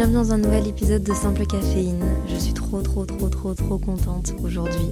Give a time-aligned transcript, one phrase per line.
[0.00, 2.02] Bienvenue dans un nouvel épisode de Simple Caféine.
[2.26, 4.88] Je suis trop trop trop trop trop contente aujourd'hui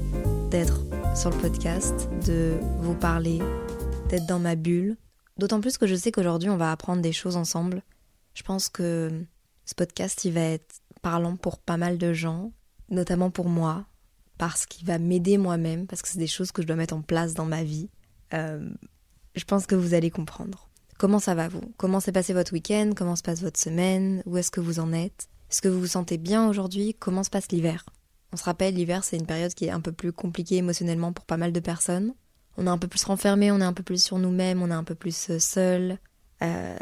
[0.51, 0.83] d'être
[1.17, 3.39] sur le podcast, de vous parler,
[4.11, 4.99] d'être dans ma bulle.
[5.39, 7.81] D'autant plus que je sais qu'aujourd'hui on va apprendre des choses ensemble.
[8.35, 9.11] Je pense que
[9.65, 12.53] ce podcast il va être parlant pour pas mal de gens,
[12.91, 13.87] notamment pour moi,
[14.37, 17.01] parce qu'il va m'aider moi-même, parce que c'est des choses que je dois mettre en
[17.01, 17.89] place dans ma vie.
[18.35, 18.69] Euh,
[19.35, 20.68] je pense que vous allez comprendre.
[20.99, 21.63] Comment ça va vous?
[21.77, 22.91] Comment s'est passé votre week-end?
[22.97, 24.21] Comment se passe votre semaine?
[24.27, 25.29] Où est-ce que vous en êtes?
[25.49, 26.97] Est-ce que vous vous sentez bien aujourd'hui?
[26.99, 27.87] Comment se passe l'hiver?
[28.33, 31.25] On se rappelle, l'hiver c'est une période qui est un peu plus compliquée émotionnellement pour
[31.25, 32.15] pas mal de personnes.
[32.57, 34.75] On est un peu plus renfermé, on est un peu plus sur nous-mêmes, on est
[34.75, 35.99] un peu plus euh, seul.
[36.43, 36.77] Euh,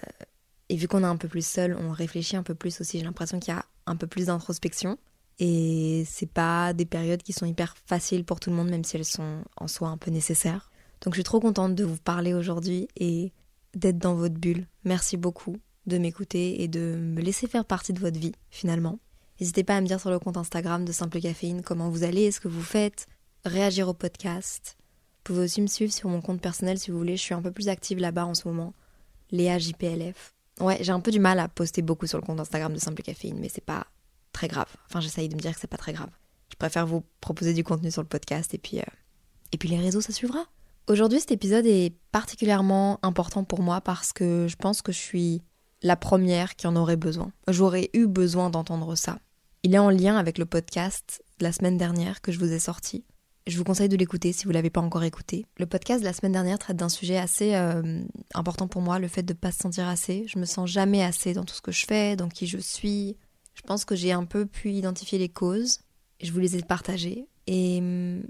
[0.70, 2.98] et vu qu'on est un peu plus seul, on réfléchit un peu plus aussi.
[2.98, 4.97] J'ai l'impression qu'il y a un peu plus d'introspection.
[5.39, 8.97] Et c'est pas des périodes qui sont hyper faciles pour tout le monde, même si
[8.97, 10.70] elles sont en soi un peu nécessaires.
[11.03, 13.34] Donc je suis trop contente de vous parler aujourd'hui et
[13.77, 14.66] d'être dans votre bulle.
[14.84, 18.98] Merci beaucoup de m'écouter et de me laisser faire partie de votre vie finalement.
[19.38, 22.32] N'hésitez pas à me dire sur le compte Instagram de Simple Caféine comment vous allez,
[22.32, 23.06] ce que vous faites,
[23.44, 24.77] réagir au podcast.
[24.78, 27.42] Vous pouvez aussi me suivre sur mon compte personnel si vous voulez, je suis un
[27.42, 28.74] peu plus active là-bas en ce moment.
[29.30, 30.34] Léa JPLF.
[30.60, 33.02] Ouais, j'ai un peu du mal à poster beaucoup sur le compte Instagram de Simple
[33.02, 33.86] Caféine, mais c'est pas
[34.32, 34.74] très grave.
[34.86, 36.10] Enfin, j'essaye de me dire que c'est pas très grave.
[36.50, 38.84] Je préfère vous proposer du contenu sur le podcast et puis, euh,
[39.52, 40.47] et puis les réseaux, ça suivra.
[40.88, 45.42] Aujourd'hui, cet épisode est particulièrement important pour moi parce que je pense que je suis
[45.82, 47.32] la première qui en aurait besoin.
[47.48, 49.19] J'aurais eu besoin d'entendre ça.
[49.64, 52.60] Il est en lien avec le podcast de la semaine dernière que je vous ai
[52.60, 53.04] sorti.
[53.48, 55.44] Je vous conseille de l'écouter si vous l'avez pas encore écouté.
[55.58, 58.04] Le podcast de la semaine dernière traite d'un sujet assez euh,
[58.34, 60.25] important pour moi, le fait de ne pas se sentir assez.
[60.28, 63.16] Je me sens jamais assez dans tout ce que je fais, dans qui je suis.
[63.54, 65.80] Je pense que j'ai un peu pu identifier les causes.
[66.22, 67.26] Je vous les ai partagées.
[67.48, 68.22] Et hum,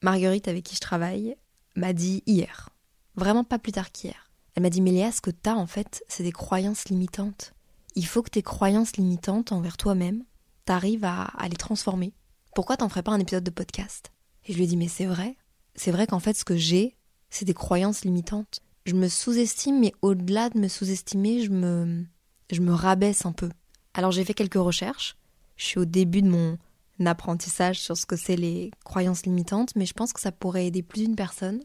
[0.00, 1.36] Marguerite, avec qui je travaille,
[1.74, 2.70] m'a dit hier.
[3.16, 4.30] Vraiment pas plus tard qu'hier.
[4.54, 7.54] Elle m'a dit Mais ce que t'as en fait, c'est des croyances limitantes.
[7.96, 10.24] Il faut que tes croyances limitantes envers toi-même,
[10.64, 12.12] t'arrives à, à les transformer.
[12.54, 14.12] Pourquoi t'en ferais pas un épisode de podcast?
[14.46, 15.36] Et je lui ai dit Mais c'est vrai.
[15.74, 16.96] C'est vrai qu'en fait, ce que j'ai,
[17.30, 18.60] c'est des croyances limitantes.
[18.86, 22.04] Je me sous-estime, mais au-delà de me sous-estimer, je me,
[22.52, 23.48] je me rabaisse un peu.
[23.94, 25.16] Alors j'ai fait quelques recherches.
[25.56, 26.58] Je suis au début de mon
[27.00, 30.82] apprentissage sur ce que c'est les croyances limitantes, mais je pense que ça pourrait aider
[30.82, 31.60] plus d'une personne.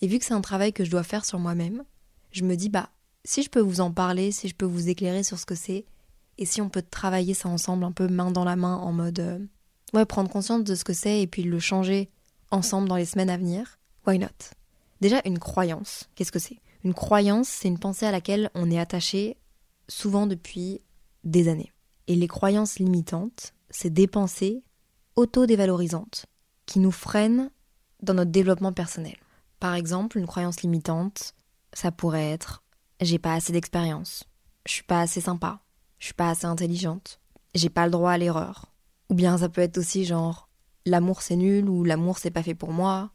[0.00, 1.84] Et vu que c'est un travail que je dois faire sur moi-même,
[2.30, 2.90] je me dis bah
[3.24, 5.86] si je peux vous en parler, si je peux vous éclairer sur ce que c'est,
[6.36, 9.20] et si on peut travailler ça ensemble un peu main dans la main en mode
[9.20, 9.38] euh,
[9.94, 12.10] ouais prendre conscience de ce que c'est et puis le changer
[12.50, 14.28] ensemble dans les semaines à venir, why not?
[15.00, 16.58] Déjà une croyance, qu'est-ce que c'est?
[16.84, 19.36] Une croyance, c'est une pensée à laquelle on est attaché
[19.88, 20.80] souvent depuis
[21.24, 21.72] des années.
[22.06, 24.62] Et les croyances limitantes, c'est des pensées
[25.16, 26.26] auto-dévalorisantes
[26.66, 27.50] qui nous freinent
[28.02, 29.16] dans notre développement personnel.
[29.60, 31.34] Par exemple, une croyance limitante,
[31.72, 32.62] ça pourrait être
[33.00, 34.24] j'ai pas assez d'expérience,
[34.66, 35.60] je suis pas assez sympa,
[35.98, 37.20] je suis pas assez intelligente,
[37.54, 38.72] j'ai pas le droit à l'erreur.
[39.10, 40.48] Ou bien ça peut être aussi genre
[40.86, 43.10] l'amour c'est nul ou l'amour c'est pas fait pour moi,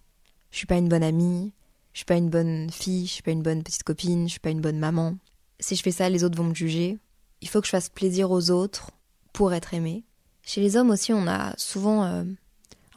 [0.51, 1.53] je suis pas une bonne amie,
[1.93, 4.39] je suis pas une bonne fille, je suis pas une bonne petite copine, je suis
[4.39, 5.17] pas une bonne maman.
[5.59, 6.97] Si je fais ça, les autres vont me juger.
[7.41, 8.91] Il faut que je fasse plaisir aux autres
[9.33, 10.03] pour être aimée.
[10.49, 12.23] Chez les hommes aussi, on a souvent euh,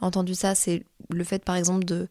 [0.01, 2.09] entendu ça, c'est le fait par exemple de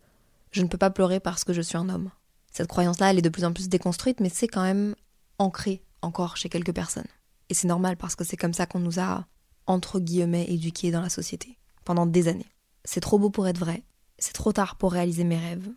[0.53, 2.13] je ne peux pas pleurer parce que je suis un homme.
[2.53, 4.95] Cette croyance-là, elle est de plus en plus déconstruite, mais c'est quand même
[5.41, 7.09] ancré encore chez quelques personnes.
[7.49, 9.27] Et c'est normal parce que c'est comme ça qu'on nous a,
[9.67, 12.53] entre guillemets, éduqués dans la société, pendant des années.
[12.85, 13.83] C'est trop beau pour être vrai,
[14.21, 15.69] c'est trop tard pour réaliser mes rêves.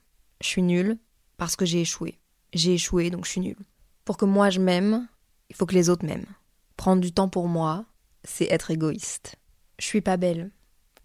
[0.42, 1.00] Je suis nulle
[1.38, 2.20] parce que j'ai échoué.
[2.54, 3.66] J'ai échoué, donc je suis nulle.
[4.04, 5.08] Pour que moi je m'aime,
[5.50, 6.36] il faut que les autres m'aiment.
[6.78, 7.86] Prendre du temps pour moi,
[8.24, 9.40] c'est être égoïste.
[9.80, 10.52] Je suis pas belle.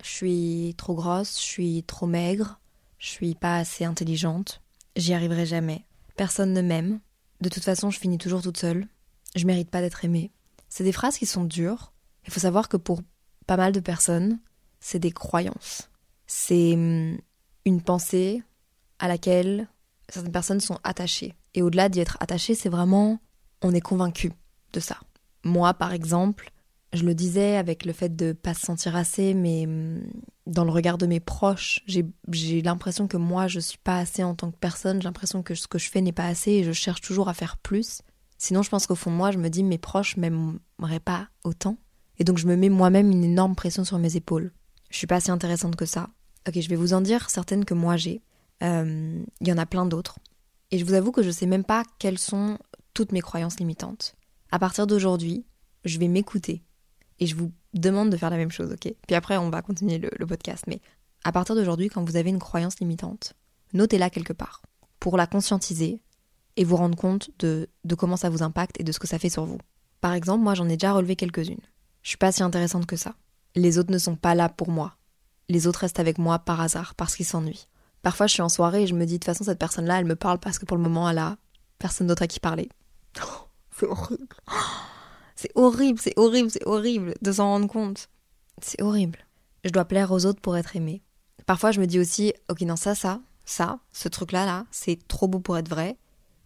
[0.02, 2.58] Je suis trop grosse, je suis trop maigre,
[2.98, 4.62] je suis pas assez intelligente.
[4.96, 5.84] J'y arriverai jamais.
[6.16, 7.00] Personne ne m'aime.
[7.40, 8.86] De toute façon, je finis toujours toute seule.
[9.34, 10.30] Je mérite pas d'être aimée.
[10.68, 11.92] C'est des phrases qui sont dures.
[12.26, 13.00] Il faut savoir que pour
[13.46, 14.38] pas mal de personnes,
[14.80, 15.90] c'est des croyances.
[16.26, 17.18] C'est hum,
[17.64, 18.42] une pensée
[18.98, 19.68] à laquelle
[20.08, 21.34] certaines personnes sont attachées.
[21.54, 23.20] Et au-delà d'y être attachées, c'est vraiment
[23.62, 24.32] on est convaincu
[24.72, 24.98] de ça.
[25.44, 26.50] Moi, par exemple,
[26.92, 30.02] Je le disais avec le fait de pas se sentir assez, mais hum,
[30.46, 34.34] dans le regard de mes proches, j'ai l'impression que moi, je suis pas assez en
[34.34, 35.00] tant que personne.
[35.00, 37.34] J'ai l'impression que ce que je fais n'est pas assez et je cherche toujours à
[37.34, 38.02] faire plus.
[38.38, 41.76] Sinon, je pense qu'au fond moi, je me dis mes proches m'aimeraient pas autant.
[42.18, 44.52] Et donc, je me mets moi-même une énorme pression sur mes épaules.
[44.90, 46.08] Je suis pas assez intéressante que ça.
[46.48, 48.22] Ok, je vais vous en dire certaines que moi j'ai.
[48.62, 50.18] Euh, il y en a plein d'autres.
[50.70, 52.58] Et je vous avoue que je sais même pas quelles sont
[52.94, 54.16] toutes mes croyances limitantes.
[54.50, 55.44] À partir d'aujourd'hui,
[55.84, 56.62] je vais m'écouter
[57.20, 58.92] et je vous demande de faire la même chose, ok?
[59.06, 60.64] Puis après, on va continuer le, podcast.
[60.66, 60.80] Mais
[61.24, 63.34] à partir d'aujourd'hui, quand vous avez une croyance limitante,
[63.74, 64.62] notez-la quelque part
[64.98, 66.00] pour la conscientiser
[66.56, 69.18] et vous rendre compte de, de comment ça vous impacte et de ce que ça
[69.18, 69.58] fait sur vous.
[70.00, 71.60] Par exemple, moi, j'en ai déjà relevé quelques-unes.
[72.02, 73.14] Je suis pas si intéressante que ça.
[73.54, 74.96] Les autres ne sont pas là pour moi.
[75.48, 77.66] Les autres restent avec moi par hasard, parce qu'ils s'ennuient.
[78.02, 80.06] Parfois, je suis en soirée et je me dis, de toute façon, cette personne-là, elle
[80.06, 81.36] me parle parce que pour le moment, elle a
[81.78, 82.68] personne d'autre à qui parler.
[83.76, 84.36] c'est horrible.
[85.40, 88.10] C'est horrible, c'est horrible, c'est horrible de s'en rendre compte.
[88.60, 89.20] C'est horrible.
[89.64, 91.00] Je dois plaire aux autres pour être aimée.
[91.46, 95.28] Parfois, je me dis aussi, ok, non, ça, ça, ça, ce truc-là, là, c'est trop
[95.28, 95.96] beau pour être vrai.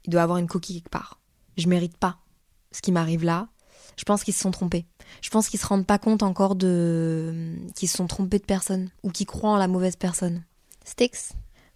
[0.04, 1.18] Il doit avoir une coquille quelque part.
[1.56, 2.18] Je mérite pas
[2.70, 3.48] ce qui m'arrive là.
[3.96, 4.86] Je pense qu'ils se sont trompés.
[5.22, 8.90] Je pense qu'ils se rendent pas compte encore de qu'ils se sont trompés de personne
[9.02, 10.44] ou qu'ils croient en la mauvaise personne.
[10.84, 11.32] Sticks,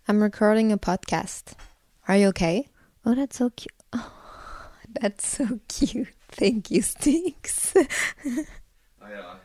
[0.09, 1.57] I'm recording a podcast.
[2.07, 2.69] Are you okay?
[3.05, 3.73] Oh, that's so cute.
[3.93, 3.99] Oh,
[5.01, 6.15] that's so cute.
[6.33, 7.75] Thank you, Sticks.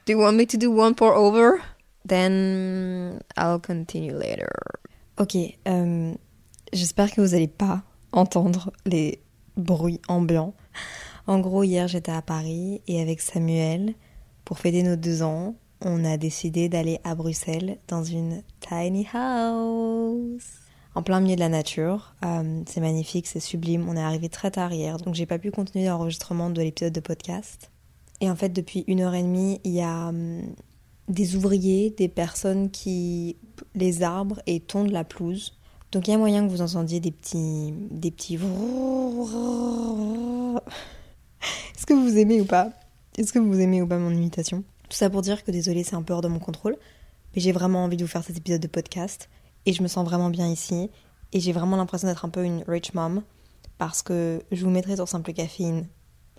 [0.05, 1.61] do you want me to do one pour over?
[2.05, 4.51] Then I'll continue later.
[5.17, 5.35] Ok,
[5.67, 6.13] euh,
[6.73, 9.21] j'espère que vous allez pas entendre les
[9.55, 10.53] bruits ambiants.
[11.27, 13.93] En gros, hier j'étais à Paris et avec Samuel,
[14.43, 20.62] pour fêter nos deux ans, on a décidé d'aller à Bruxelles dans une tiny house.
[20.95, 22.13] En plein milieu de la nature.
[22.23, 23.87] Euh, c'est magnifique, c'est sublime.
[23.89, 26.99] On est arrivé très tard hier, donc j'ai pas pu continuer l'enregistrement de l'épisode de
[26.99, 27.71] podcast.
[28.21, 30.43] Et en fait, depuis une heure et demie, il y a hum,
[31.09, 33.37] des ouvriers, des personnes qui
[33.75, 35.57] les arbres et tondent la pelouse.
[35.91, 38.35] Donc il y a moyen que vous entendiez des petits, des petits.
[38.35, 38.41] Est-ce
[41.85, 42.69] que vous aimez ou pas?
[43.17, 44.63] Est-ce que vous aimez ou pas mon imitation?
[44.89, 46.77] Tout ça pour dire que désolé, c'est un peu hors de mon contrôle,
[47.35, 49.29] mais j'ai vraiment envie de vous faire cet épisode de podcast
[49.65, 50.89] et je me sens vraiment bien ici
[51.31, 53.23] et j'ai vraiment l'impression d'être un peu une rich mom
[53.77, 55.87] parce que je vous mettrai sur simple caféine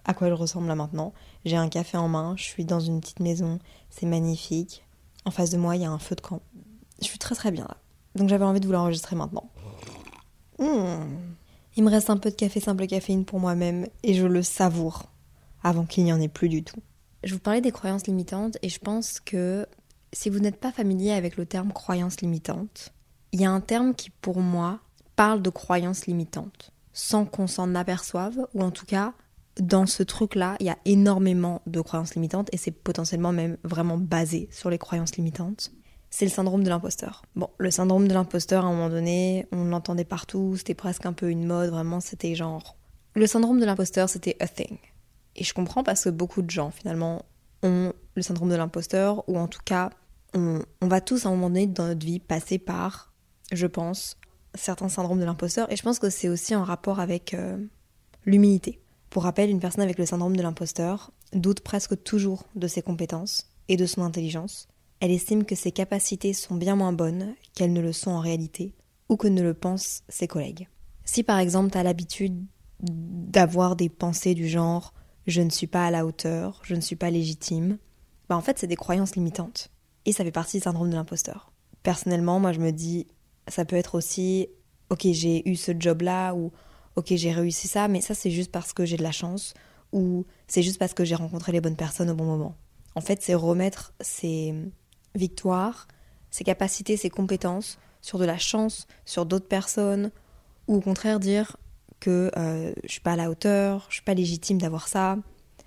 [0.04, 1.12] à quoi elle ressemble là maintenant.
[1.44, 3.58] J'ai un café en main, je suis dans une petite maison,
[3.90, 4.84] c'est magnifique.
[5.24, 6.42] En face de moi, il y a un feu de camp.
[7.00, 7.76] Je suis très très bien là.
[8.14, 9.50] Donc j'avais envie de vous l'enregistrer maintenant.
[10.58, 11.16] Hmm.
[11.76, 15.06] Il me reste un peu de café simple caféine pour moi-même et je le savoure
[15.62, 16.80] avant qu'il n'y en ait plus du tout.
[17.24, 19.66] Je vous parlais des croyances limitantes et je pense que
[20.12, 22.93] si vous n'êtes pas familier avec le terme croyance limitante,
[23.34, 24.78] il y a un terme qui pour moi
[25.16, 29.12] parle de croyances limitantes sans qu'on s'en aperçoive ou en tout cas
[29.60, 33.98] dans ce truc-là, il y a énormément de croyances limitantes et c'est potentiellement même vraiment
[33.98, 35.72] basé sur les croyances limitantes.
[36.10, 37.22] C'est le syndrome de l'imposteur.
[37.34, 41.12] Bon, le syndrome de l'imposteur, à un moment donné, on l'entendait partout, c'était presque un
[41.12, 42.76] peu une mode, vraiment, c'était genre.
[43.14, 44.78] Le syndrome de l'imposteur, c'était a thing.
[45.34, 47.24] Et je comprends parce que beaucoup de gens, finalement,
[47.64, 49.90] ont le syndrome de l'imposteur, ou en tout cas,
[50.34, 53.13] on, va tous à un moment donné dans notre vie passer par,
[53.52, 54.16] je pense,
[54.54, 55.70] certains syndromes de l'imposteur.
[55.70, 57.58] Et je pense que c'est aussi en rapport avec euh,
[58.24, 58.80] l'humilité.
[59.10, 63.50] Pour rappel, une personne avec le syndrome de l'imposteur doute presque toujours de ses compétences
[63.68, 64.68] et de son intelligence.
[65.00, 68.74] Elle estime que ses capacités sont bien moins bonnes qu'elles ne le sont en réalité,
[69.08, 70.68] ou que ne le pensent ses collègues.
[71.04, 72.44] Si par exemple tu as l'habitude
[72.80, 74.94] d'avoir des pensées du genre
[75.26, 77.78] je ne suis pas à la hauteur, je ne suis pas légitime,
[78.28, 79.70] bah en fait c'est des croyances limitantes.
[80.06, 81.50] Et ça fait partie du syndrome de l'imposteur.
[81.82, 83.06] Personnellement, moi je me dis,
[83.48, 84.48] ça peut être aussi,
[84.90, 86.52] ok j'ai eu ce job-là, ou
[86.96, 89.54] ok j'ai réussi ça, mais ça c'est juste parce que j'ai de la chance,
[89.92, 92.56] ou c'est juste parce que j'ai rencontré les bonnes personnes au bon moment.
[92.94, 94.54] En fait c'est remettre ses
[95.14, 95.88] victoires,
[96.30, 100.10] ses capacités, ses compétences sur de la chance, sur d'autres personnes,
[100.68, 101.56] ou au contraire dire
[102.00, 105.16] que euh, je suis pas à la hauteur, je suis pas légitime d'avoir ça.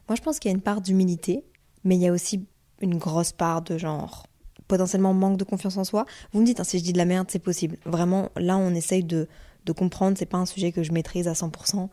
[0.07, 1.43] Moi, je pense qu'il y a une part d'humilité,
[1.83, 2.45] mais il y a aussi
[2.81, 4.27] une grosse part de genre
[4.67, 6.05] potentiellement manque de confiance en soi.
[6.33, 7.77] Vous me dites, hein, si je dis de la merde, c'est possible.
[7.85, 9.27] Vraiment, là, on essaye de,
[9.65, 10.17] de comprendre.
[10.17, 11.89] C'est pas un sujet que je maîtrise à 100%.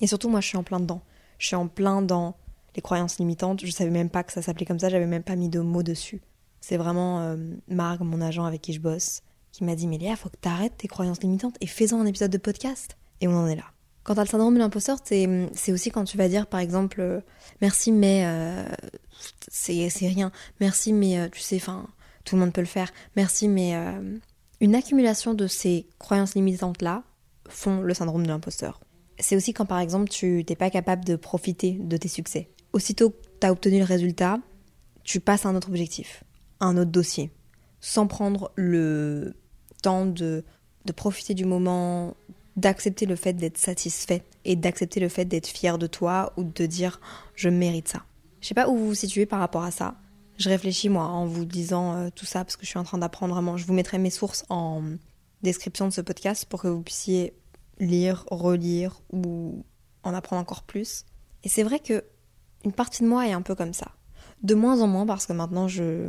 [0.00, 1.02] Et surtout, moi, je suis en plein dedans.
[1.38, 2.36] Je suis en plein dans
[2.76, 3.64] les croyances limitantes.
[3.64, 4.88] Je savais même pas que ça s'appelait comme ça.
[4.88, 6.20] J'avais même pas mis de mots dessus.
[6.60, 7.36] C'est vraiment euh,
[7.68, 10.76] Marg, mon agent avec qui je bosse, qui m'a dit Mais Léa, faut que t'arrêtes
[10.76, 12.96] tes croyances limitantes et fais-en un épisode de podcast.
[13.20, 13.64] Et on en est là.
[14.08, 17.20] Quand t'as le syndrome de l'imposteur, c'est aussi quand tu vas dire, par exemple, euh,
[17.60, 18.64] merci, mais euh,
[19.48, 20.32] c'est rien.
[20.60, 21.86] Merci, mais euh, tu sais, enfin,
[22.28, 22.92] tout le monde peut le faire.
[23.16, 23.74] Merci, mais
[24.60, 27.04] une accumulation de ces croyances limitantes-là
[27.48, 28.80] font le syndrome de l'imposteur.
[29.18, 32.50] C'est aussi quand, par exemple, tu n'es pas capable de profiter de tes succès.
[32.72, 34.38] Aussitôt que tu as obtenu le résultat,
[35.04, 36.22] tu passes à un autre objectif,
[36.60, 37.30] un autre dossier,
[37.80, 39.34] sans prendre le
[39.82, 40.44] temps de,
[40.84, 42.14] de profiter du moment,
[42.56, 46.66] d'accepter le fait d'être satisfait et d'accepter le fait d'être fier de toi ou de
[46.66, 47.00] dire
[47.34, 48.04] je mérite ça.
[48.40, 49.96] Je sais pas où vous vous situez par rapport à ça.
[50.38, 52.98] Je réfléchis moi en vous disant euh, tout ça parce que je suis en train
[52.98, 53.56] d'apprendre vraiment.
[53.56, 54.82] Je vous mettrai mes sources en
[55.42, 57.34] description de ce podcast pour que vous puissiez
[57.80, 59.64] lire, relire ou
[60.02, 61.04] en apprendre encore plus.
[61.44, 62.04] Et c'est vrai que
[62.64, 63.92] une partie de moi est un peu comme ça.
[64.42, 66.08] De moins en moins parce que maintenant je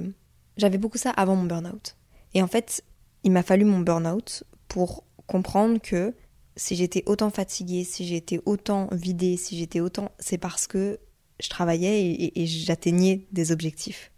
[0.57, 1.95] j'avais beaucoup ça avant mon burn-out.
[2.33, 2.83] Et en fait,
[3.23, 6.13] il m'a fallu mon burn-out pour comprendre que
[6.55, 10.99] si j'étais autant fatiguée, si j'étais autant vidée, si j'étais autant, c'est parce que
[11.39, 14.11] je travaillais et, j'atteignais des objectifs.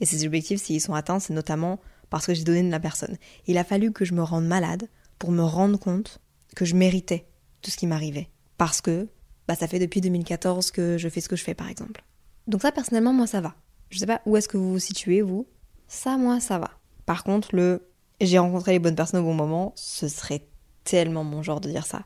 [0.00, 3.16] Et ces objectifs, s'ils sont atteints, c'est notamment parce que j'ai donné de la personne.
[3.46, 4.88] Il a fallu que je me rende malade
[5.18, 6.20] pour me rendre compte
[6.54, 7.26] que je méritais
[7.62, 8.28] tout ce qui m'arrivait.
[8.58, 9.08] Parce que
[9.48, 12.04] bah, ça fait depuis 2014 que je fais ce que je fais, par exemple.
[12.46, 13.54] Donc ça, personnellement, moi, ça va.
[13.90, 15.46] Je sais pas où est-ce que vous vous situez, vous.
[15.88, 16.70] Ça, moi, ça va.
[17.04, 17.82] Par contre, le
[18.20, 20.46] j'ai rencontré les bonnes personnes au bon moment, ce serait
[20.84, 22.02] tellement mon genre de dire ça.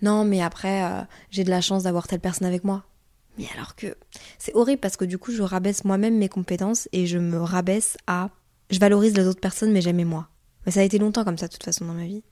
[0.00, 2.84] Non, mais après, euh, j'ai de la chance d'avoir telle personne avec moi.
[3.38, 3.96] Mais alors que
[4.38, 7.96] c'est horrible parce que du coup, je rabaisse moi-même mes compétences et je me rabaisse
[8.06, 8.30] à.
[8.70, 10.28] Je valorise les autres personnes, mais j'aime moi.
[10.64, 12.22] Mais ça a été longtemps comme ça, de toute façon, dans ma vie.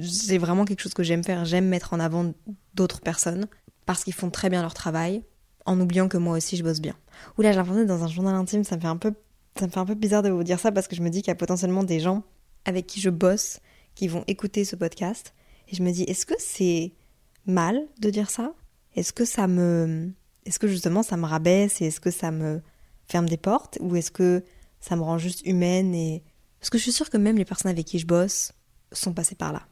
[0.00, 1.44] C'est vraiment quelque chose que j'aime faire.
[1.44, 2.32] J'aime mettre en avant
[2.74, 3.46] d'autres personnes
[3.84, 5.22] parce qu'ils font très bien leur travail,
[5.66, 6.94] en oubliant que moi aussi je bosse bien.
[7.36, 9.14] Oula, j'ai l'impression dans un journal intime, ça me fait un peu,
[9.58, 11.22] ça me fait un peu bizarre de vous dire ça parce que je me dis
[11.22, 12.22] qu'il y a potentiellement des gens
[12.64, 13.60] avec qui je bosse
[13.94, 15.34] qui vont écouter ce podcast.
[15.68, 16.92] Et je me dis, est-ce que c'est
[17.46, 18.52] mal de dire ça?
[18.94, 20.12] Est-ce que ça me.
[20.48, 22.60] Est-ce que justement ça me rabaisse et est-ce que ça me
[23.06, 24.42] ferme des portes Ou est-ce que
[24.80, 26.22] ça me rend juste humaine et.
[26.58, 28.52] Parce que je suis sûre que même les personnes avec qui je bosse
[28.90, 29.62] sont passées par là.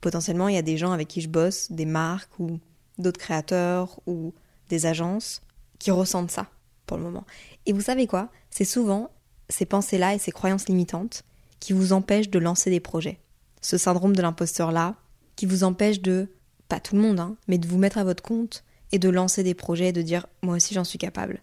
[0.00, 2.60] Potentiellement, il y a des gens avec qui je bosse, des marques ou
[2.98, 4.32] d'autres créateurs ou
[4.68, 5.40] des agences
[5.80, 6.46] qui ressentent ça
[6.86, 7.24] pour le moment.
[7.64, 8.30] Et vous savez quoi?
[8.50, 9.10] C'est souvent
[9.48, 11.24] ces pensées-là et ces croyances limitantes
[11.58, 13.18] qui vous empêchent de lancer des projets
[13.66, 14.94] ce syndrome de l'imposteur-là,
[15.34, 16.28] qui vous empêche de,
[16.68, 18.62] pas tout le monde, hein, mais de vous mettre à votre compte
[18.92, 21.42] et de lancer des projets et de dire moi aussi j'en suis capable.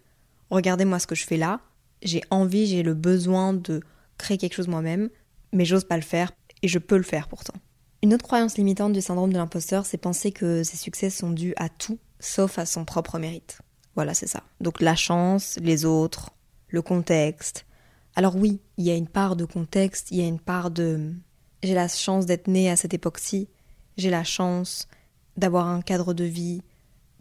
[0.49, 1.61] Regardez-moi ce que je fais là,
[2.01, 3.81] j'ai envie, j'ai le besoin de
[4.17, 5.09] créer quelque chose moi-même,
[5.51, 6.31] mais j'ose pas le faire
[6.61, 7.53] et je peux le faire pourtant.
[8.01, 11.53] Une autre croyance limitante du syndrome de l'imposteur, c'est penser que ses succès sont dus
[11.57, 13.59] à tout sauf à son propre mérite.
[13.95, 14.43] Voilà, c'est ça.
[14.61, 16.31] Donc la chance, les autres,
[16.69, 17.65] le contexte.
[18.15, 21.13] Alors oui, il y a une part de contexte, il y a une part de
[21.61, 23.47] j'ai la chance d'être née à cette époque-ci,
[23.97, 24.87] j'ai la chance
[25.37, 26.61] d'avoir un cadre de vie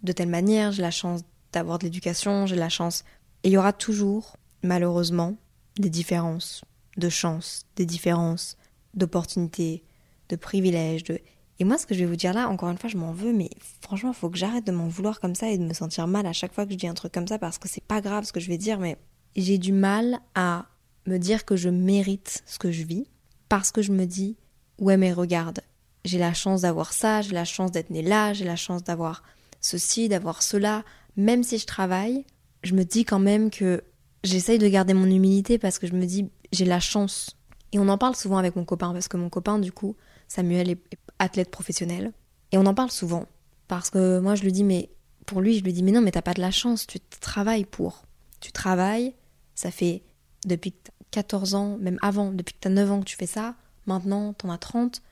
[0.02, 3.04] de telle manière, j'ai la chance d'avoir de l'éducation, j'ai la chance.
[3.44, 5.36] Et il y aura toujours, malheureusement,
[5.78, 6.64] des différences
[6.96, 8.56] de chance, des différences
[8.94, 9.82] d'opportunités,
[10.28, 11.20] de privilèges, de...
[11.58, 13.32] Et moi, ce que je vais vous dire là, encore une fois, je m'en veux,
[13.32, 16.06] mais franchement, il faut que j'arrête de m'en vouloir comme ça et de me sentir
[16.06, 18.00] mal à chaque fois que je dis un truc comme ça parce que c'est pas
[18.00, 18.96] grave ce que je vais dire, mais
[19.36, 20.66] j'ai du mal à
[21.06, 23.06] me dire que je mérite ce que je vis
[23.48, 24.36] parce que je me dis,
[24.78, 25.60] ouais mais regarde,
[26.04, 29.22] j'ai la chance d'avoir ça, j'ai la chance d'être née là, j'ai la chance d'avoir
[29.62, 30.84] ceci, d'avoir cela,
[31.16, 32.26] même si je travaille,
[32.62, 33.82] je me dis quand même que
[34.24, 37.36] j'essaye de garder mon humilité parce que je me dis, j'ai la chance.
[37.72, 39.96] Et on en parle souvent avec mon copain, parce que mon copain, du coup,
[40.28, 40.82] Samuel est
[41.18, 42.12] athlète professionnel.
[42.52, 43.26] Et on en parle souvent.
[43.68, 44.90] Parce que moi, je lui dis, mais
[45.24, 47.64] pour lui, je lui dis, mais non, mais t'as pas de la chance, tu travailles
[47.64, 48.04] pour.
[48.40, 49.14] Tu travailles,
[49.54, 50.02] ça fait
[50.44, 50.74] depuis
[51.12, 53.54] 14 ans, même avant, depuis que tu as 9 ans que tu fais ça,
[53.86, 55.02] maintenant tu en as 30,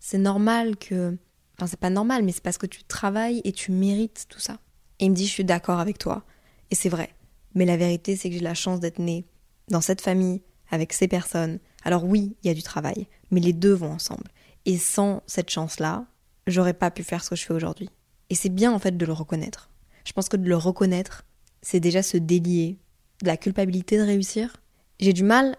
[0.00, 1.16] c'est normal que...
[1.58, 4.58] Enfin c'est pas normal, mais c'est parce que tu travailles et tu mérites tout ça.
[5.00, 6.24] Et il me dit je suis d'accord avec toi.
[6.70, 7.14] Et c'est vrai.
[7.54, 9.24] Mais la vérité c'est que j'ai la chance d'être née
[9.68, 11.58] dans cette famille, avec ces personnes.
[11.84, 14.24] Alors oui, il y a du travail, mais les deux vont ensemble.
[14.64, 16.06] Et sans cette chance-là,
[16.46, 17.90] j'aurais pas pu faire ce que je fais aujourd'hui.
[18.30, 19.70] Et c'est bien en fait de le reconnaître.
[20.04, 21.24] Je pense que de le reconnaître,
[21.60, 22.78] c'est déjà se délier
[23.22, 24.58] de la culpabilité de réussir
[25.00, 25.56] j'ai du mal,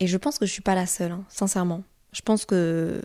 [0.00, 1.84] et je pense que je suis pas la seule, hein, sincèrement.
[2.12, 3.00] Je pense que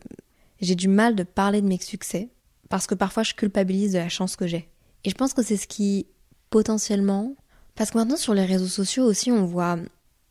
[0.62, 2.30] j'ai du mal de parler de mes succès,
[2.70, 4.70] parce que parfois je culpabilise de la chance que j'ai.
[5.04, 6.08] Et je pense que c'est ce qui,
[6.50, 7.36] potentiellement,
[7.76, 9.78] parce que maintenant sur les réseaux sociaux aussi, on voit.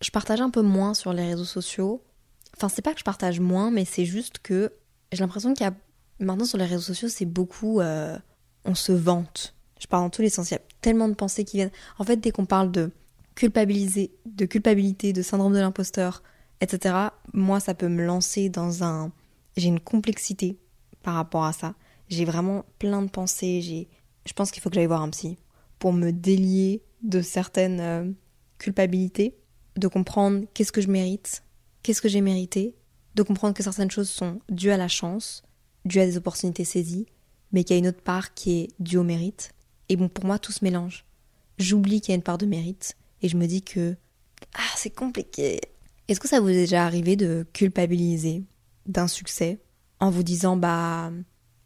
[0.00, 2.02] Je partage un peu moins sur les réseaux sociaux.
[2.56, 4.72] Enfin, c'est pas que je partage moins, mais c'est juste que
[5.12, 5.74] j'ai l'impression qu'il y a.
[6.20, 7.80] Maintenant sur les réseaux sociaux, c'est beaucoup.
[7.80, 8.18] Euh,
[8.64, 9.54] on se vante.
[9.80, 10.50] Je parle dans tous les sens.
[10.50, 11.72] Il y a tellement de pensées qui viennent.
[11.98, 12.90] En fait, dès qu'on parle de
[13.34, 16.22] culpabiliser, de culpabilité, de syndrome de l'imposteur,
[16.60, 16.94] etc.,
[17.32, 19.12] moi, ça peut me lancer dans un...
[19.56, 20.58] J'ai une complexité
[21.02, 21.74] par rapport à ça.
[22.14, 23.60] J'ai vraiment plein de pensées.
[23.60, 23.88] J'ai...
[24.26, 25.36] Je pense qu'il faut que j'aille voir un psy
[25.78, 28.10] pour me délier de certaines euh,
[28.58, 29.36] culpabilités,
[29.76, 31.42] de comprendre qu'est-ce que je mérite,
[31.82, 32.74] qu'est-ce que j'ai mérité,
[33.14, 35.42] de comprendre que certaines choses sont dues à la chance,
[35.84, 37.06] dues à des opportunités saisies,
[37.52, 39.52] mais qu'il y a une autre part qui est due au mérite.
[39.88, 41.04] Et bon, pour moi, tout se mélange.
[41.58, 43.96] J'oublie qu'il y a une part de mérite, et je me dis que
[44.54, 45.60] Ah, c'est compliqué.
[46.08, 48.42] Est-ce que ça vous est déjà arrivé de culpabiliser
[48.86, 49.58] d'un succès
[50.00, 51.10] en vous disant bah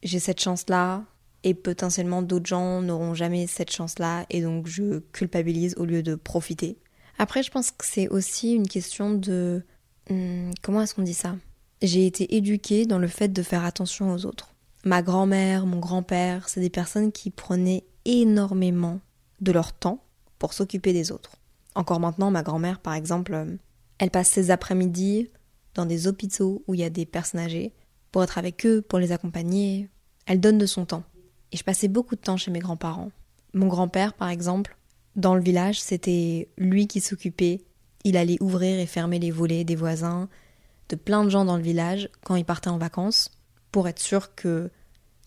[0.02, 1.04] j'ai cette chance-là
[1.44, 6.14] et potentiellement d'autres gens n'auront jamais cette chance-là et donc je culpabilise au lieu de
[6.14, 6.78] profiter.
[7.18, 9.64] Après, je pense que c'est aussi une question de
[10.10, 11.36] hmm, comment est-ce qu'on dit ça?
[11.82, 14.54] J'ai été éduquée dans le fait de faire attention aux autres.
[14.84, 19.00] Ma grand-mère, mon grand-père, c'est des personnes qui prenaient énormément
[19.40, 20.04] de leur temps
[20.38, 21.36] pour s'occuper des autres.
[21.74, 23.56] Encore maintenant, ma grand-mère, par exemple, euh,
[23.98, 25.30] elle passe ses après-midi
[25.74, 27.72] dans des hôpitaux où il y a des personnes âgées
[28.18, 29.88] pour être avec eux, pour les accompagner.
[30.26, 31.04] Elle donne de son temps.
[31.52, 33.12] Et je passais beaucoup de temps chez mes grands-parents.
[33.54, 34.76] Mon grand-père, par exemple,
[35.14, 37.60] dans le village, c'était lui qui s'occupait.
[38.02, 40.28] Il allait ouvrir et fermer les volets des voisins,
[40.88, 43.30] de plein de gens dans le village quand il partait en vacances,
[43.70, 44.68] pour être sûr qu'il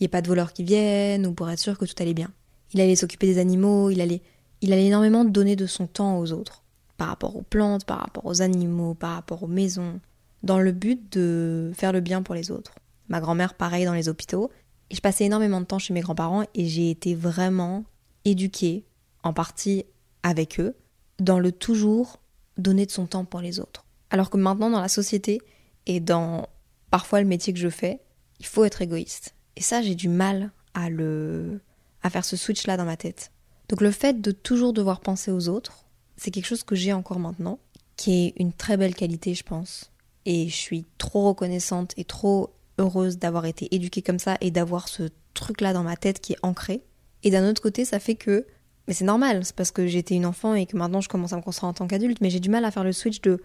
[0.01, 2.33] n'y ait pas de voleurs qui viennent ou pour être sûr que tout allait bien.
[2.74, 4.21] Il allait s'occuper des animaux, il allait,
[4.60, 6.65] il allait énormément donner de son temps aux autres,
[6.98, 10.01] par rapport aux plantes, par rapport aux animaux, par rapport aux maisons,
[10.43, 12.74] dans le but de faire le bien pour les autres.
[13.12, 14.50] Ma grand-mère, pareil, dans les hôpitaux.
[14.89, 17.84] Et je passais énormément de temps chez mes grands-parents et j'ai été vraiment
[18.24, 18.86] éduquée
[19.22, 19.84] en partie
[20.24, 20.77] avec eux,
[21.20, 22.22] dans le toujours
[22.58, 23.86] donner de son temps pour les autres.
[24.12, 25.41] Alors que maintenant, dans la société
[25.88, 26.48] et dans
[26.89, 28.00] parfois le métier que je fais,
[28.39, 29.36] il faut être égoïste.
[29.58, 31.60] Et ça, j'ai du mal à le
[32.03, 33.34] à faire ce switch là dans ma tête.
[33.68, 37.20] Donc le fait de toujours devoir penser aux autres, c'est quelque chose que j'ai encore
[37.20, 37.60] maintenant,
[37.98, 39.91] qui est une très belle qualité, je pense.
[40.25, 44.88] Et je suis trop reconnaissante et trop heureuse d'avoir été éduquée comme ça et d'avoir
[44.88, 46.83] ce truc là dans ma tête qui est ancré.
[47.23, 48.45] Et d'un autre côté, ça fait que
[48.88, 51.38] mais c'est normal, c'est parce que j'étais une enfant et que maintenant je commence à
[51.38, 53.41] me construire en tant qu'adulte, mais j'ai du mal à faire le switch de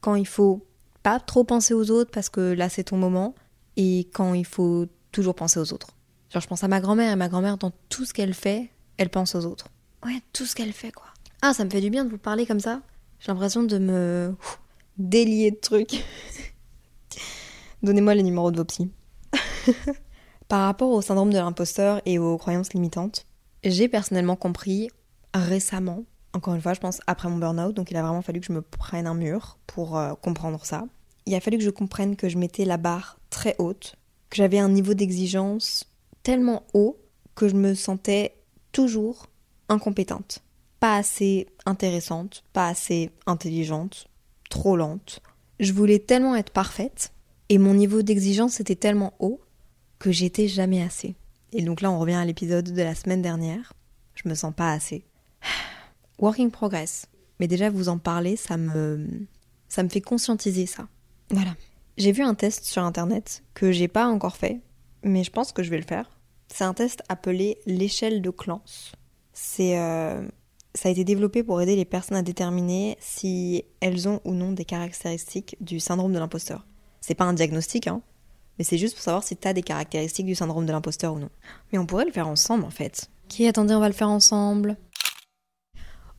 [0.00, 0.66] quand il faut
[1.02, 3.34] pas trop penser aux autres parce que là c'est ton moment,
[3.76, 5.90] et quand il faut toujours penser aux autres.
[6.30, 9.08] Genre je pense à ma grand-mère et ma grand-mère dans tout ce qu'elle fait, elle
[9.08, 9.68] pense aux autres.
[10.04, 11.06] Ouais, tout ce qu'elle fait quoi.
[11.42, 12.80] Ah, ça me fait du bien de vous parler comme ça.
[13.20, 14.34] J'ai l'impression de me
[14.96, 16.04] délier de trucs.
[17.82, 18.90] Donnez-moi les numéros de vos psys.
[20.48, 23.26] Par rapport au syndrome de l'imposteur et aux croyances limitantes,
[23.62, 24.90] j'ai personnellement compris
[25.34, 28.46] récemment, encore une fois, je pense après mon burn-out, donc il a vraiment fallu que
[28.46, 30.84] je me prenne un mur pour euh, comprendre ça.
[31.26, 33.94] Il a fallu que je comprenne que je mettais la barre très haute,
[34.30, 35.84] que j'avais un niveau d'exigence
[36.22, 36.98] tellement haut
[37.34, 38.34] que je me sentais
[38.72, 39.26] toujours
[39.68, 40.40] incompétente,
[40.80, 44.08] pas assez intéressante, pas assez intelligente,
[44.50, 45.20] trop lente.
[45.60, 47.12] Je voulais tellement être parfaite
[47.48, 49.40] et mon niveau d'exigence était tellement haut
[49.98, 51.14] que j'étais jamais assez.
[51.52, 53.72] Et donc là, on revient à l'épisode de la semaine dernière.
[54.14, 55.04] Je me sens pas assez.
[56.18, 57.06] Working progress.
[57.40, 59.06] Mais déjà, vous en parler, ça me,
[59.68, 60.88] ça me fait conscientiser ça.
[61.30, 61.54] Voilà.
[61.96, 64.60] J'ai vu un test sur internet que j'ai pas encore fait,
[65.02, 66.10] mais je pense que je vais le faire.
[66.48, 68.92] C'est un test appelé l'échelle de Clance.
[69.32, 70.26] C'est, euh,
[70.74, 74.52] ça a été développé pour aider les personnes à déterminer si elles ont ou non
[74.52, 76.66] des caractéristiques du syndrome de l'imposteur.
[77.00, 78.02] C'est pas un diagnostic, hein,
[78.58, 81.30] mais c'est juste pour savoir si t'as des caractéristiques du syndrome de l'imposteur ou non.
[81.72, 83.08] Mais on pourrait le faire ensemble en fait.
[83.28, 84.76] Qui attendez, on va le faire ensemble.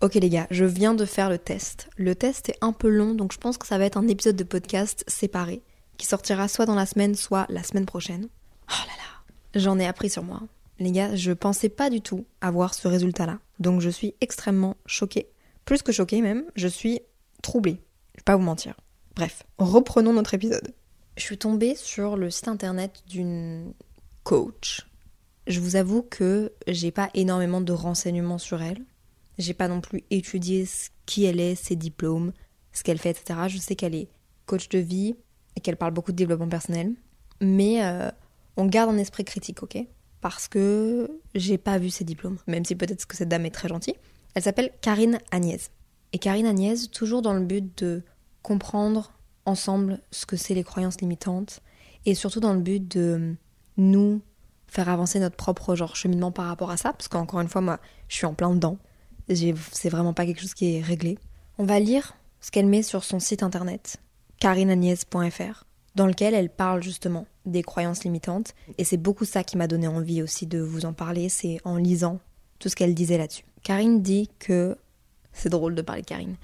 [0.02, 1.90] Ok les gars, je viens de faire le test.
[1.98, 4.38] Le test est un peu long, donc je pense que ça va être un épisode
[4.38, 5.62] de podcast séparé,
[5.98, 8.30] qui sortira soit dans la semaine, soit la semaine prochaine.
[8.70, 10.42] Oh là là, j'en ai appris sur moi.
[10.80, 13.40] Les gars, je pensais pas du tout avoir ce résultat-là.
[13.60, 15.28] Donc je suis extrêmement choquée.
[15.66, 17.02] Plus que choquée même, je suis
[17.42, 17.82] troublée.
[18.14, 18.76] Je vais pas vous mentir.
[19.20, 20.74] Bref, reprenons notre épisode
[21.20, 23.74] je suis tombée sur le site internet d'une
[24.24, 24.88] coach.
[25.48, 28.86] Je vous avoue que j'ai pas énormément de renseignements sur elle.
[29.38, 30.66] J'ai pas non plus étudié
[31.06, 32.32] qui elle est, ses diplômes,
[32.72, 33.42] ce qu'elle fait, etc.
[33.48, 34.08] Je sais qu'elle est
[34.46, 35.16] coach de vie
[35.58, 36.94] et qu'elle parle beaucoup de développement personnel.
[37.42, 38.10] Mais euh,
[38.56, 39.78] on garde un esprit critique, ok?
[40.22, 43.68] Parce que j'ai pas vu ses diplômes, même si peut-être que cette dame est très
[43.68, 43.96] gentille.
[44.36, 45.72] Elle s'appelle Karine Agnès.
[46.14, 48.04] Et Karine Agnès, toujours dans le but de
[48.42, 49.14] comprendre
[49.46, 51.62] ensemble ce que c'est les croyances limitantes
[52.06, 53.36] et surtout dans le but de
[53.78, 54.22] nous
[54.68, 57.80] faire avancer notre propre genre cheminement par rapport à ça parce qu'encore une fois moi
[58.08, 58.78] je suis en plein dedans.
[59.28, 61.20] C'est vraiment pas quelque chose qui est réglé.
[61.60, 63.98] On va lire ce qu'elle met sur son site internet
[64.40, 69.68] karinagnès.fr dans lequel elle parle justement des croyances limitantes et c'est beaucoup ça qui m'a
[69.68, 72.20] donné envie aussi de vous en parler c'est en lisant
[72.60, 73.46] tout ce qu'elle disait là-dessus.
[73.64, 74.78] Karine dit que
[75.34, 76.36] c'est drôle de parler Karine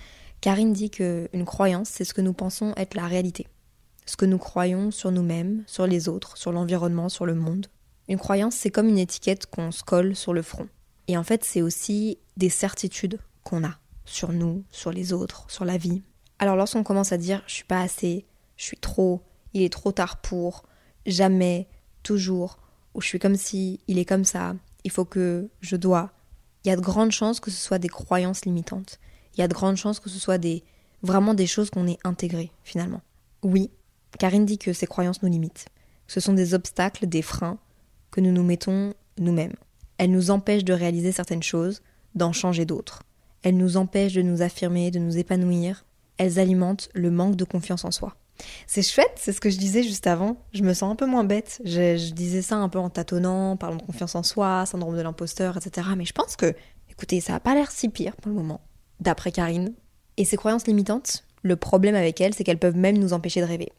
[0.45, 3.47] Karine dit qu'une croyance, c'est ce que nous pensons être la réalité.
[4.05, 7.65] Ce que nous croyons sur nous-mêmes, sur les autres, sur l'environnement, sur le monde.
[8.09, 10.67] Une croyance, c'est comme une étiquette qu'on se colle sur le front.
[11.07, 15.65] Et en fait, c'est aussi des certitudes qu'on a sur nous, sur les autres, sur
[15.65, 16.03] la vie.
[16.37, 19.23] Alors lorsqu'on commence à dire je suis pas assez, je suis trop,
[19.55, 20.65] il est trop tard pour,
[21.07, 21.67] jamais,
[22.03, 22.59] toujours,
[22.93, 24.53] ou je suis comme si, il est comme ça,
[24.83, 26.11] il faut que, je dois,
[26.63, 28.99] il y a de grandes chances que ce soit des croyances limitantes
[29.35, 30.63] il y a de grandes chances que ce soit des
[31.01, 33.01] vraiment des choses qu'on est intégrées finalement.
[33.43, 33.69] Oui,
[34.17, 35.67] Karine dit que ces croyances nous limitent.
[36.07, 37.57] Ce sont des obstacles, des freins
[38.11, 39.55] que nous nous mettons nous-mêmes.
[39.97, 41.81] Elles nous empêchent de réaliser certaines choses,
[42.15, 43.03] d'en changer d'autres.
[43.43, 45.85] Elles nous empêchent de nous affirmer, de nous épanouir.
[46.17, 48.15] Elles alimentent le manque de confiance en soi.
[48.67, 50.37] C'est chouette, c'est ce que je disais juste avant.
[50.53, 51.61] Je me sens un peu moins bête.
[51.63, 55.57] Je, disais ça un peu en tâtonnant, parlant de confiance en soi, syndrome de l'imposteur,
[55.57, 55.87] etc.
[55.97, 56.53] Mais je pense que,
[56.89, 58.61] écoutez, ça n'a pas l'air si pire pour le moment,
[58.99, 59.73] d'après Karine.
[60.17, 63.45] Et ces croyances limitantes, le problème avec elles, c'est qu'elles peuvent même nous empêcher de
[63.45, 63.71] rêver.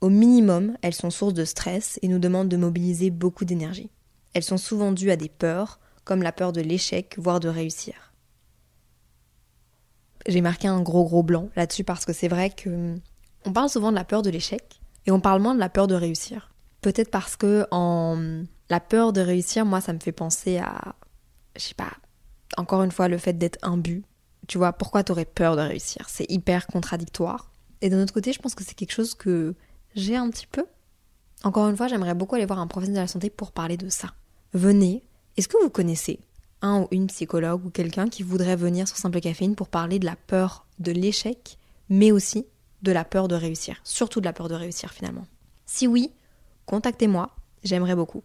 [0.00, 3.90] Au minimum, elles sont source de stress et nous demandent de mobiliser beaucoup d'énergie.
[4.34, 8.12] Elles sont souvent dues à des peurs, comme la peur de l'échec, voire de réussir.
[10.26, 12.94] J'ai marqué un gros gros blanc là-dessus parce que c'est vrai que
[13.44, 15.86] on parle souvent de la peur de l'échec et on parle moins de la peur
[15.86, 16.52] de réussir.
[16.80, 20.94] Peut-être parce que en la peur de réussir, moi ça me fait penser à
[21.56, 21.92] je sais pas,
[22.56, 24.02] encore une fois le fait d'être imbu.
[24.46, 26.06] Tu vois, pourquoi t'aurais peur de réussir?
[26.08, 27.50] C'est hyper contradictoire.
[27.80, 29.54] Et d'un autre côté, je pense que c'est quelque chose que
[29.94, 30.64] j'ai un petit peu.
[31.42, 33.88] Encore une fois, j'aimerais beaucoup aller voir un professionnel de la santé pour parler de
[33.88, 34.14] ça.
[34.52, 35.02] Venez,
[35.36, 36.20] est-ce que vous connaissez
[36.62, 40.06] un ou une psychologue ou quelqu'un qui voudrait venir sur Simple Caféine pour parler de
[40.06, 41.58] la peur de l'échec,
[41.90, 42.46] mais aussi
[42.82, 45.26] de la peur de réussir, surtout de la peur de réussir finalement.
[45.66, 46.12] Si oui,
[46.66, 48.22] contactez-moi, j'aimerais beaucoup.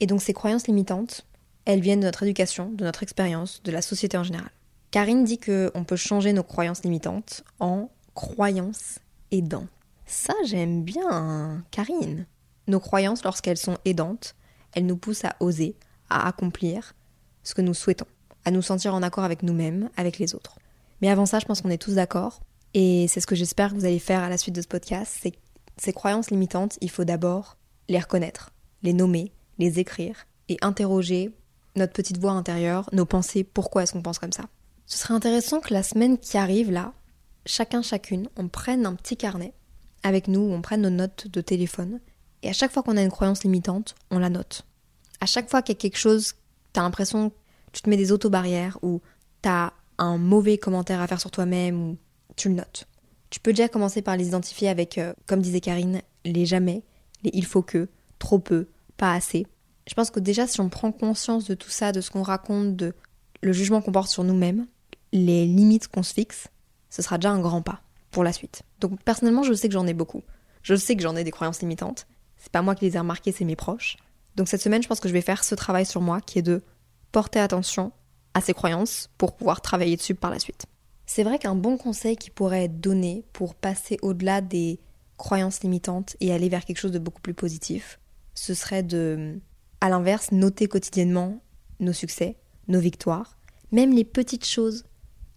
[0.00, 1.26] Et donc ces croyances limitantes,
[1.64, 4.50] elles viennent de notre éducation, de notre expérience, de la société en général.
[4.90, 8.98] Karine dit qu'on peut changer nos croyances limitantes en croyances
[9.30, 9.68] aidantes.
[10.06, 12.26] Ça, j'aime bien, Karine.
[12.66, 14.34] Nos croyances, lorsqu'elles sont aidantes,
[14.72, 15.76] elles nous poussent à oser,
[16.08, 16.94] à accomplir
[17.42, 18.06] ce que nous souhaitons,
[18.44, 20.58] à nous sentir en accord avec nous-mêmes, avec les autres.
[21.02, 22.40] Mais avant ça, je pense qu'on est tous d'accord.
[22.72, 25.14] Et c'est ce que j'espère que vous allez faire à la suite de ce podcast.
[25.20, 25.34] C'est
[25.76, 27.56] ces croyances limitantes, il faut d'abord
[27.88, 28.50] les reconnaître,
[28.82, 31.30] les nommer, les écrire et interroger
[31.76, 34.44] notre petite voix intérieure, nos pensées, pourquoi est-ce qu'on pense comme ça.
[34.88, 36.94] Ce serait intéressant que la semaine qui arrive là,
[37.44, 39.52] chacun chacune, on prenne un petit carnet
[40.02, 42.00] avec nous, on prenne nos notes de téléphone,
[42.42, 44.64] et à chaque fois qu'on a une croyance limitante, on la note.
[45.20, 46.36] À chaque fois qu'il y a quelque chose,
[46.72, 47.34] t'as l'impression que
[47.72, 49.02] tu te mets des auto-barrières, ou
[49.42, 51.98] t'as un mauvais commentaire à faire sur toi-même, ou
[52.36, 52.86] tu le notes.
[53.28, 56.82] Tu peux déjà commencer par les identifier avec, euh, comme disait Karine, les jamais,
[57.24, 59.46] les il faut que, trop peu, pas assez.
[59.86, 62.74] Je pense que déjà, si on prend conscience de tout ça, de ce qu'on raconte,
[62.74, 62.94] de
[63.42, 64.66] le jugement qu'on porte sur nous-mêmes,
[65.12, 66.48] les limites qu'on se fixe,
[66.90, 68.62] ce sera déjà un grand pas pour la suite.
[68.80, 70.22] Donc personnellement, je sais que j'en ai beaucoup.
[70.62, 72.06] Je sais que j'en ai des croyances limitantes.
[72.36, 73.96] C'est pas moi qui les ai remarquées, c'est mes proches.
[74.36, 76.42] Donc cette semaine, je pense que je vais faire ce travail sur moi qui est
[76.42, 76.62] de
[77.12, 77.92] porter attention
[78.34, 80.66] à ces croyances pour pouvoir travailler dessus par la suite.
[81.06, 84.78] C'est vrai qu'un bon conseil qui pourrait être donné pour passer au-delà des
[85.16, 87.98] croyances limitantes et aller vers quelque chose de beaucoup plus positif,
[88.34, 89.40] ce serait de,
[89.80, 91.40] à l'inverse, noter quotidiennement
[91.80, 92.36] nos succès,
[92.68, 93.38] nos victoires,
[93.72, 94.84] même les petites choses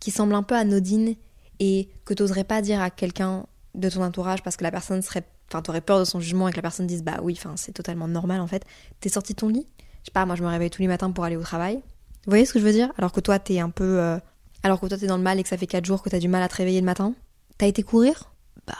[0.01, 1.15] qui semblent un peu anodines
[1.61, 5.01] et que tu n'oserais pas dire à quelqu'un de ton entourage parce que la personne
[5.01, 5.23] serait.
[5.47, 7.73] Enfin, t'aurais peur de son jugement et que la personne dise bah oui, enfin, c'est
[7.73, 8.65] totalement normal en fait.
[8.99, 9.67] T'es sorti de ton lit?
[10.01, 11.75] Je sais pas, moi je me réveille tous les matins pour aller au travail.
[11.75, 12.91] Vous voyez ce que je veux dire?
[12.97, 13.99] Alors que toi t'es un peu.
[13.99, 14.17] Euh,
[14.63, 16.19] alors que toi t'es dans le mal et que ça fait 4 jours que t'as
[16.19, 17.13] du mal à te réveiller le matin.
[17.57, 18.31] T'as été courir?
[18.65, 18.73] Bah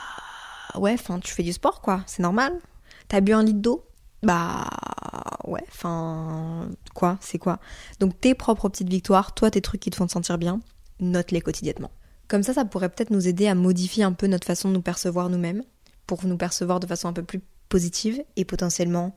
[0.80, 2.52] ouais, enfin, tu fais du sport quoi, c'est normal.
[3.08, 3.84] T'as bu un litre d'eau?
[4.22, 4.68] Bah
[5.44, 7.58] ouais, enfin quoi, c'est quoi?
[8.00, 10.60] Donc tes propres petites victoires, toi tes trucs qui te font te sentir bien,
[11.02, 11.90] note-les quotidiennement.
[12.28, 14.82] Comme ça, ça pourrait peut-être nous aider à modifier un peu notre façon de nous
[14.82, 15.62] percevoir nous-mêmes,
[16.06, 19.14] pour nous percevoir de façon un peu plus positive et potentiellement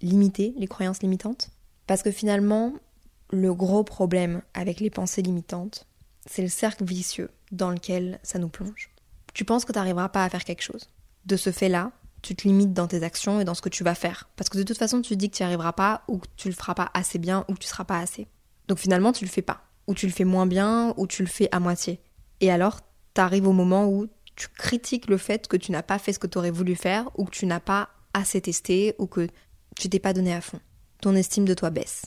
[0.00, 1.50] limiter les croyances limitantes.
[1.86, 2.72] Parce que finalement,
[3.30, 5.86] le gros problème avec les pensées limitantes,
[6.28, 8.90] c'est le cercle vicieux dans lequel ça nous plonge.
[9.34, 10.88] Tu penses que tu n'arriveras pas à faire quelque chose.
[11.24, 13.94] De ce fait-là, tu te limites dans tes actions et dans ce que tu vas
[13.94, 14.28] faire.
[14.36, 16.26] Parce que de toute façon, tu te dis que tu n'y arriveras pas, ou que
[16.36, 18.26] tu le feras pas assez bien, ou que tu seras pas assez.
[18.68, 19.62] Donc finalement, tu le fais pas.
[19.86, 22.00] Ou tu le fais moins bien, ou tu le fais à moitié.
[22.40, 22.80] Et alors,
[23.14, 26.18] tu arrives au moment où tu critiques le fait que tu n'as pas fait ce
[26.18, 29.28] que tu aurais voulu faire, ou que tu n'as pas assez testé, ou que
[29.76, 30.60] tu t'es pas donné à fond.
[31.00, 32.06] Ton estime de toi baisse.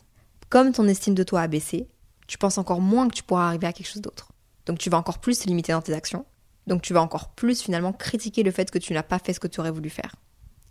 [0.50, 1.88] Comme ton estime de toi a baissé,
[2.28, 4.32] tu penses encore moins que tu pourras arriver à quelque chose d'autre.
[4.66, 6.26] Donc tu vas encore plus te limiter dans tes actions.
[6.68, 9.40] Donc tu vas encore plus finalement critiquer le fait que tu n'as pas fait ce
[9.40, 10.16] que tu aurais voulu faire.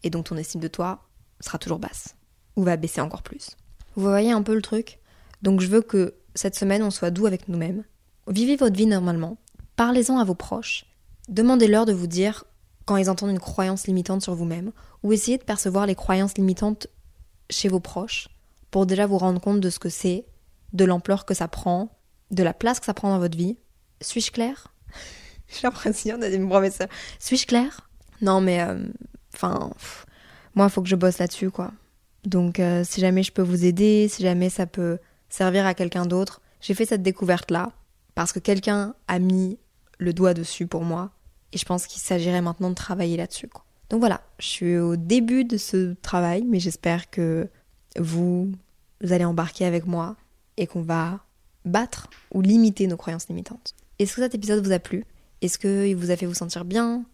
[0.05, 1.09] Et donc ton estime de toi
[1.40, 2.14] sera toujours basse.
[2.57, 3.57] Ou va baisser encore plus.
[3.97, 5.01] Vous voyez un peu le truc?
[5.42, 7.85] Donc je veux que cette semaine on soit doux avec nous-mêmes.
[8.29, 9.38] Vivez votre vie normalement.
[9.77, 10.87] Parlez-en à vos proches.
[11.29, 12.44] Demandez-leur de vous dire
[12.85, 14.72] quand ils entendent une croyance limitante sur vous-même,
[15.03, 16.87] ou essayez de percevoir les croyances limitantes
[17.51, 18.29] chez vos proches
[18.70, 20.24] pour déjà vous rendre compte de ce que c'est,
[20.72, 21.98] de l'ampleur que ça prend,
[22.31, 23.59] de la place que ça prend dans votre vie.
[24.01, 24.72] Suis-je claire?
[25.48, 26.87] J'ai l'impression de me ça.
[27.18, 27.90] Suis-je claire?
[28.22, 28.87] Non, mais euh,
[29.35, 29.70] enfin,
[30.55, 31.72] moi, il faut que je bosse là-dessus, quoi.
[32.24, 34.98] Donc, euh, si jamais je peux vous aider, si jamais ça peut
[35.29, 37.73] servir à quelqu'un d'autre, j'ai fait cette découverte-là
[38.14, 39.59] parce que quelqu'un a mis
[39.99, 41.11] le doigt dessus pour moi.
[41.53, 43.49] Et je pense qu'il s'agirait maintenant de travailler là-dessus.
[43.91, 47.49] Donc voilà, je suis au début de ce travail, mais j'espère que
[47.99, 48.53] vous,
[49.03, 50.17] vous allez embarquer avec moi
[50.57, 51.21] et qu'on va
[51.64, 53.75] battre ou limiter nos croyances limitantes.
[53.99, 55.05] Est-ce que cet épisode vous a plu?
[55.41, 57.05] Est-ce qu'il vous a fait vous sentir bien?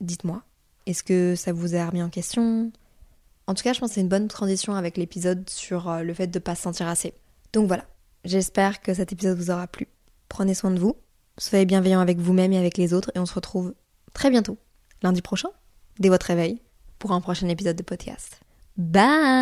[0.00, 0.42] Dites-moi.
[0.86, 2.72] Est-ce que ça vous a remis en question?
[3.46, 6.14] En tout cas, je pense que c'est une bonne transition avec l'épisode sur euh, le
[6.14, 7.14] fait de ne pas se sentir assez.
[7.52, 7.86] Donc voilà,
[8.24, 9.88] j'espère que cet épisode vous aura plu.
[10.28, 10.96] Prenez soin de vous,
[11.38, 13.74] soyez bienveillants avec vous-même et avec les autres, et on se retrouve
[14.12, 14.58] très bientôt,
[15.02, 15.50] lundi prochain,
[15.98, 16.60] dès votre réveil,
[16.98, 18.40] pour un prochain épisode de podcast.
[18.76, 19.36] Bye